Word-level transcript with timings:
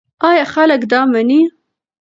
ایا 0.29 0.45
خلک 0.53 0.81
دا 0.91 0.99
مني؟ 1.11 1.41